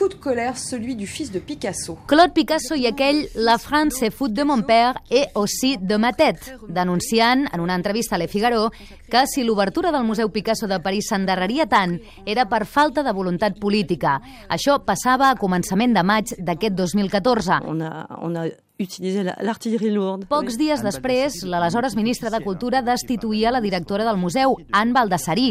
[0.00, 1.98] coup de colère, celui du fils de Picasso.
[2.06, 6.14] Claude Picasso i aquell La France se fout de mon père et aussi de ma
[6.14, 8.70] tête, denunciant en una entrevista a Le Figaro
[9.10, 13.60] que si l'obertura del Museu Picasso de París s'endarreria tant era per falta de voluntat
[13.60, 14.16] política.
[14.48, 17.60] Això passava a començament de maig d'aquest 2014.
[17.68, 18.48] On a, on a
[18.80, 20.26] utiliser l'artillerie lourde.
[20.30, 25.50] Pocs dies després, l'aleshores ministra de Cultura destituïa la directora del museu, Anne Baldassarí.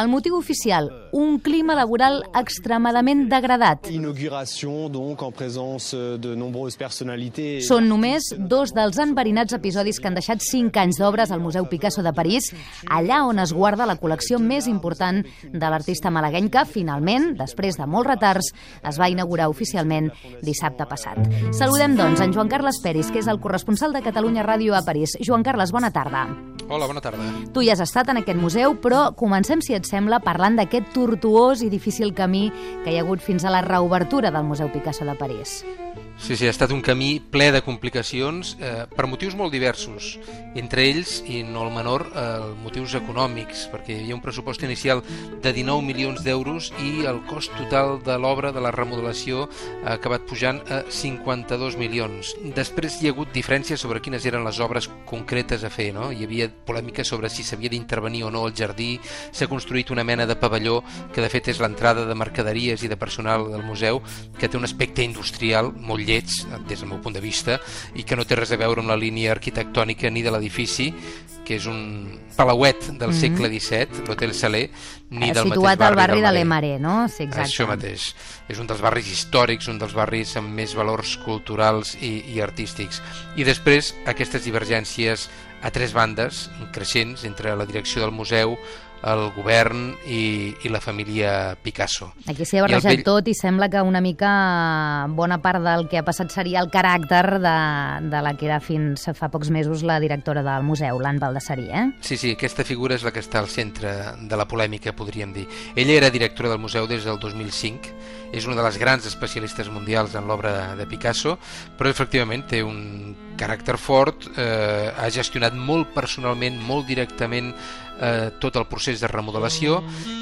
[0.00, 3.90] El motiu oficial, un clima laboral extremadament degradat.
[3.90, 7.66] Inauguration, donc, en présence de nombreuses personnalités.
[7.68, 12.04] Són només dos dels enverinats episodis que han deixat cinc anys d'obres al Museu Picasso
[12.06, 12.50] de París,
[12.88, 17.88] allà on es guarda la col·lecció més important de l'artista malagueny que, finalment, després de
[17.90, 18.52] molts retards,
[18.86, 20.10] es va inaugurar oficialment
[20.46, 21.18] dissabte passat.
[21.56, 24.84] Saludem, doncs, en Joan Carles Carles Peris, que és el corresponsal de Catalunya Ràdio a
[24.86, 25.16] París.
[25.26, 26.28] Joan Carles, bona tarda.
[26.68, 27.26] Hola, bona tarda.
[27.50, 31.66] Tu ja has estat en aquest museu, però comencem, si et sembla, parlant d'aquest tortuós
[31.66, 32.46] i difícil camí
[32.84, 35.64] que hi ha hagut fins a la reobertura del Museu Picasso de París.
[36.20, 40.18] Sí, sí, ha estat un camí ple de complicacions eh, per motius molt diversos,
[40.54, 45.00] entre ells, i no el menor, eh, motius econòmics, perquè hi havia un pressupost inicial
[45.40, 49.46] de 19 milions d'euros i el cost total de l'obra de la remodelació
[49.86, 52.34] ha acabat pujant a 52 milions.
[52.54, 56.10] Després hi ha hagut diferències sobre quines eren les obres concretes a fer, no?
[56.12, 58.90] Hi havia polèmica sobre si s'havia d'intervenir o no al jardí,
[59.32, 60.82] s'ha construït una mena de pavelló
[61.14, 64.04] que de fet és l'entrada de mercaderies i de personal del museu,
[64.36, 66.36] que té un aspecte industrial molt lleig
[66.68, 67.60] des del meu punt de vista
[67.94, 70.90] i que no té res a veure amb la línia arquitectònica ni de l'edifici
[71.50, 73.20] que és un palauet del mm -hmm.
[73.20, 74.70] segle XVII, l'Hotel Salé,
[75.10, 77.08] ni eh, del Situat mateix barri al barri de l'Emaré, no?
[77.08, 77.48] Sí, exacte.
[77.48, 78.14] Això mateix.
[78.48, 83.02] És un dels barris històrics, un dels barris amb més valors culturals i, i artístics.
[83.36, 85.28] I després, aquestes divergències
[85.60, 88.56] a tres bandes creixents entre la direcció del museu,
[89.02, 92.10] el govern i, i la família Picasso.
[92.28, 93.04] Aquí s'hi ha barrejat vell...
[93.06, 94.30] tot i sembla que una mica
[95.16, 97.56] bona part del que ha passat seria el caràcter de,
[98.12, 101.86] de la que era fins fa pocs mesos la directora del museu, l'Anne Baldassarí, eh?
[102.04, 105.46] Sí, sí, aquesta figura és la que està al centre de la polèmica, podríem dir.
[105.74, 107.94] Ella era directora del museu des del 2005,
[108.36, 111.38] és una de les grans especialistes mundials en l'obra de Picasso,
[111.78, 117.54] però efectivament té un caràcter fort, eh, ha gestionat molt personalment, molt directament
[118.00, 119.80] eh, tot el procés de remodelació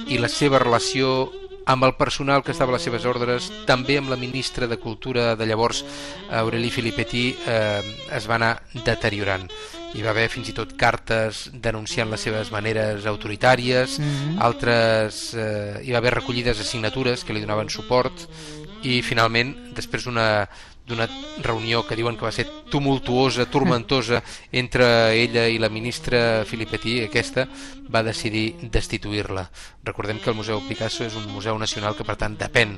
[0.08, 1.28] i la seva relació
[1.68, 5.34] amb el personal que estava a les seves ordres, també amb la ministra de Cultura
[5.36, 5.82] de llavors,
[6.32, 7.82] Aurélie Filippetti, eh,
[8.16, 8.54] es va anar
[8.86, 9.44] deteriorant.
[9.92, 14.40] Hi va haver fins i tot cartes denunciant les seves maneres autoritàries, mm -hmm.
[14.40, 18.14] altres eh, hi va haver recollides assignatures que li donaven suport
[18.82, 20.48] i finalment, després d'una
[20.88, 21.08] d'una
[21.44, 24.22] reunió que diuen que va ser tumultuosa, tormentosa
[24.52, 27.46] entre ella i la ministra Filippetti, aquesta
[27.88, 29.46] va decidir destituir-la.
[29.84, 32.76] Recordem que el Museu Picasso és un museu nacional que per tant depèn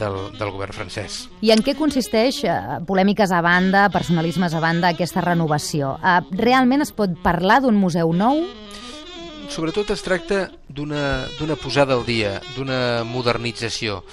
[0.00, 1.22] del, del govern francès.
[1.44, 5.96] I en què consisteix, eh, polèmiques a banda, personalismes a banda, aquesta renovació?
[6.00, 8.44] Eh, realment es pot parlar d'un museu nou?
[9.50, 14.04] Sobretot es tracta d'una posada al dia, d'una modernització.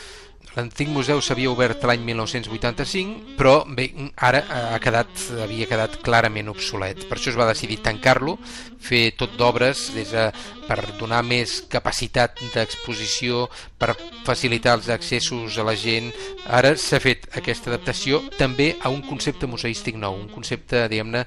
[0.57, 3.91] L'antic museu s'havia obert l'any 1985, però bé,
[4.25, 4.40] ara
[4.73, 5.12] ha quedat,
[5.44, 7.03] havia quedat clarament obsolet.
[7.06, 8.34] Per això es va decidir tancar-lo,
[8.81, 10.23] fer tot d'obres des de,
[10.66, 13.45] per donar més capacitat d'exposició,
[13.78, 13.94] per
[14.25, 16.09] facilitar els accessos a la gent.
[16.50, 21.22] Ara s'ha fet aquesta adaptació també a un concepte museístic nou, un concepte, diguem-ne,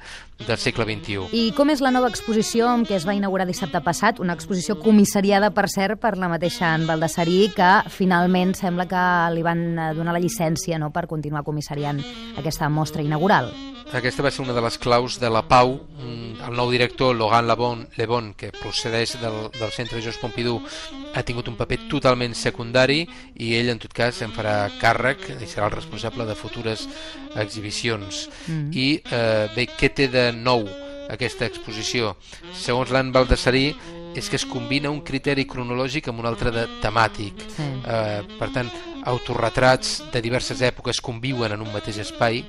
[0.46, 1.28] del segle XXI.
[1.36, 4.20] I com és la nova exposició amb què es va inaugurar dissabte passat?
[4.20, 9.44] Una exposició comissariada, per cert, per la mateixa en Valdessarí, que finalment sembla que li
[9.46, 12.00] van eh, donar la llicència no, per continuar comissariant
[12.40, 13.52] aquesta mostra inaugural.
[13.90, 15.72] Aquesta va ser una de les claus de la Pau.
[15.98, 20.60] Mm, el nou director, Laurent Lebon, Lebon que procedeix del, del Centre Jos Pompidou,
[21.10, 23.00] ha tingut un paper totalment secundari
[23.42, 26.86] i ell, en tot cas, en farà càrrec i serà el responsable de futures
[27.34, 28.28] exhibicions.
[28.46, 28.76] Mm -hmm.
[28.76, 30.66] I, eh, bé, què té de nou
[31.10, 32.14] aquesta exposició?
[32.54, 33.70] Segons l'Anne Baldessarí,
[34.14, 37.44] és que es combina un criteri cronològic amb un altre de temàtic.
[37.56, 37.66] Sí.
[37.86, 38.70] Eh, per tant,
[39.10, 42.42] autorretrats de diverses èpoques conviuen en un mateix espai,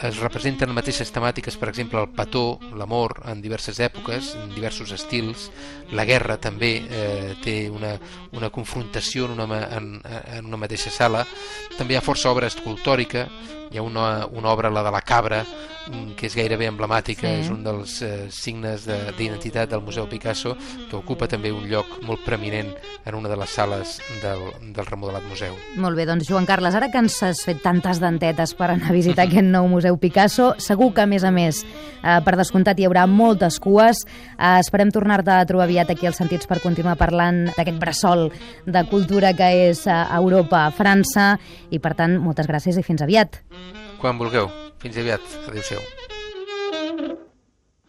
[0.00, 5.50] es representen mateixes temàtiques, per exemple, el petó, l'amor, en diverses èpoques, en diversos estils,
[5.92, 7.94] la guerra també eh, té una,
[8.32, 9.96] una confrontació en una, en,
[10.38, 11.26] en una mateixa sala,
[11.76, 13.28] també hi ha força obra escultòrica,
[13.72, 15.42] hi ha una, una obra, la de la cabra,
[15.88, 17.40] mm, que és gairebé emblemàtica, sí.
[17.40, 20.54] és un dels eh, signes d'identitat de, del Museu Picasso,
[20.90, 22.68] que ocupa també un lloc molt preeminent
[23.06, 24.44] en una de les sales del,
[24.76, 25.56] del remodelat museu.
[25.80, 28.96] Molt bé, doncs Joan Carles, ara que ens has fet tantes dentetes per anar a
[28.96, 30.54] visitar aquest nou museu, Museu Picasso.
[30.62, 34.04] Segur que, a més a més, eh, per descomptat, hi haurà moltes cues.
[34.38, 38.30] Eh, esperem tornar-te a trobar aviat aquí als Sentits per continuar parlant d'aquest bressol
[38.64, 41.38] de cultura que és eh, Europa, França,
[41.70, 43.42] i, per tant, moltes gràcies i fins aviat.
[43.98, 44.50] Quan vulgueu.
[44.78, 45.20] Fins aviat.
[45.48, 45.82] Adéu-siau.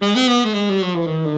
[0.02, 1.33] Mm-hmm.